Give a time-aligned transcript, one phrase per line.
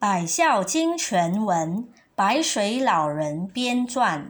[0.00, 4.28] 百孝经全文，白水老人编撰。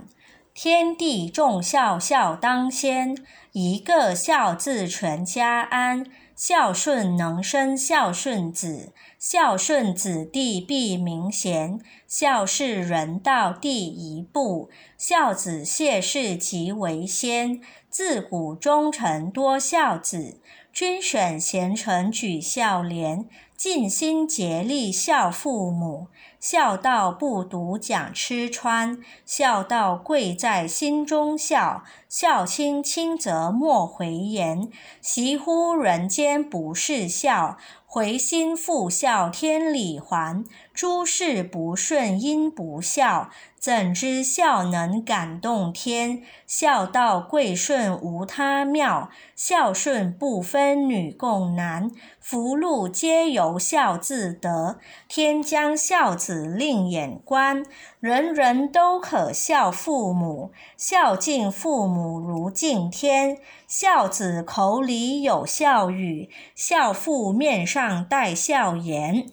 [0.52, 3.16] 天地众孝，孝当先。
[3.52, 6.04] 一个孝字，全家安。
[6.34, 11.78] 孝顺能生孝顺子，孝顺子弟必名贤。
[12.08, 17.60] 孝是人道第一步，孝子谢氏即为先。
[17.88, 20.40] 自古忠臣多孝子，
[20.72, 23.28] 君选贤臣举孝廉。
[23.60, 26.06] 尽心竭力孝父母，
[26.40, 31.84] 孝道不独讲吃穿，孝道贵在心中孝。
[32.08, 34.70] 孝亲亲则莫回言，
[35.02, 37.58] 习乎人间不是孝。
[37.86, 43.30] 回心复孝天理还，诸事不顺因不孝。
[43.58, 46.22] 怎知孝能感动天？
[46.46, 51.90] 孝道贵顺无他妙，孝顺不分女共男，
[52.20, 54.78] 福禄皆由孝自得。
[55.08, 57.64] 天将孝子令眼观，
[58.00, 60.52] 人人都可孝父母。
[60.76, 69.26] 孝敬父母如敬天，孝子口里有孝语，孝父面上带孝颜。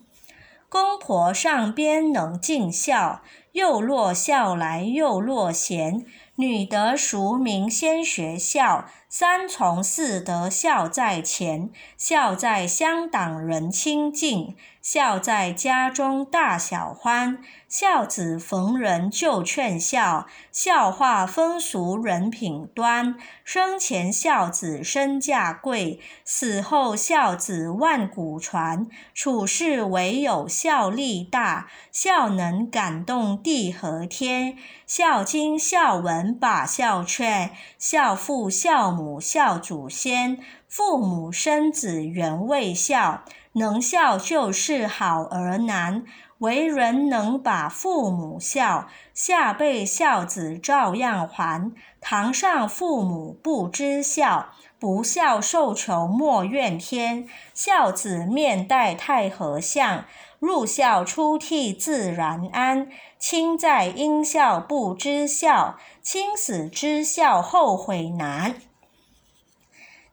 [0.69, 3.21] 公婆上边能尽孝，
[3.53, 6.05] 又落孝来又落贤。
[6.35, 11.69] 女德淑名先学孝，三从四德孝在前。
[11.97, 17.39] 孝在乡党人亲近，孝在家中大小欢。
[17.69, 23.16] 孝子逢人就劝孝，孝化风俗人品端。
[23.44, 28.88] 生前孝子身价贵，死后孝子万古传。
[29.14, 34.58] 处世唯有孝力大，孝能感动地和天。
[34.86, 36.38] 孝经孝文。
[36.39, 46.03] 把孝劝，孝父孝母孝祖先，父母生子原未孝，能孝就是好儿男。
[46.39, 51.71] 为人能把父母孝，下辈孝子照样还。
[51.99, 57.27] 堂上父母不知孝，不孝受穷莫怨天。
[57.55, 60.05] 孝子面带太和相，
[60.37, 62.87] 入孝出悌自然安。
[63.17, 68.53] 亲在应孝不知孝，亲死知孝后悔难。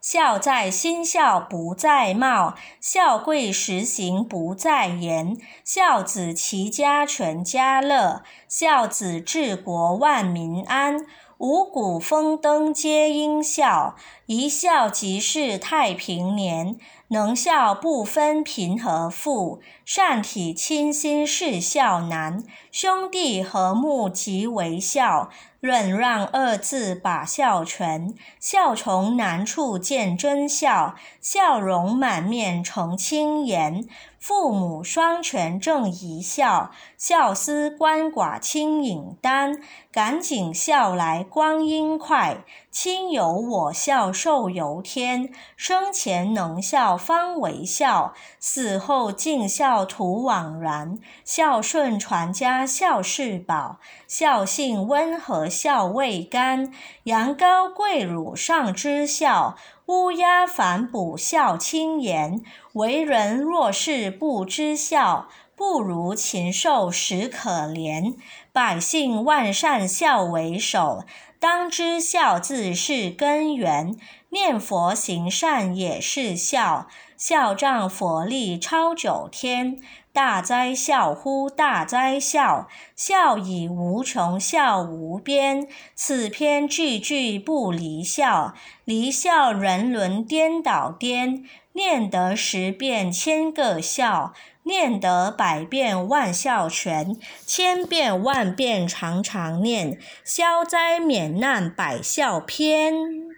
[0.05, 5.35] 孝在心孝不在貌，孝贵实行不在言。
[5.63, 11.07] 孝子齐家全家乐，孝子治国万民安。
[11.39, 13.95] 五谷丰登皆因孝，
[14.27, 16.77] 一孝即是太平年。
[17.07, 22.43] 能孝不分贫和富，善体亲心是孝难。
[22.71, 25.29] 兄弟和睦即为孝。
[25.65, 33.87] 忍让二字把孝全，孝从难处见真孝，笑容满面成清颜。
[34.19, 39.61] 父母双全正一孝，孝思鳏寡轻引担。
[39.91, 45.29] 赶紧孝来光阴快，亲有我孝寿由天。
[45.55, 50.99] 生前能孝方为孝，死后尽孝徒枉然。
[51.23, 55.47] 孝顺传家孝是宝，孝性温和。
[55.47, 56.73] 孝未干，
[57.03, 59.55] 羊羔跪乳上知孝；
[59.87, 62.41] 乌鸦反哺孝亲言。
[62.73, 68.15] 为人若是不知孝，不如禽兽实可怜。
[68.51, 71.03] 百姓万善孝为首，
[71.39, 73.95] 当知孝字是根源。
[74.29, 79.79] 念佛行善也是孝，孝仗佛力超九天。
[80.15, 85.67] 大哉孝乎大哉孝，孝以无穷，孝无边。
[85.93, 88.53] 此篇句句不离孝，
[88.85, 91.43] 离孝人伦颠倒颠。
[91.73, 94.31] 念得十遍千个孝，
[94.63, 103.34] 念得百遍万孝全，千遍万遍常常念，消灾免难百孝篇。